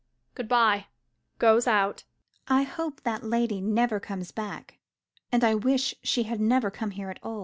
Good 0.33 0.47
bye! 0.47 0.87
[Goes 1.37 1.67
out.] 1.67 2.05
MME. 2.49 2.55
CATHERINE. 2.57 2.61
I 2.61 2.63
hope 2.63 3.01
that 3.01 3.23
lady 3.23 3.61
never 3.61 3.99
comes 3.99 4.31
back, 4.31 4.79
and 5.31 5.43
I 5.43 5.53
wish 5.53 5.93
she 6.01 6.23
had 6.23 6.41
never 6.41 6.71
come 6.71 6.89
here 6.89 7.11
at 7.11 7.19
all! 7.21 7.39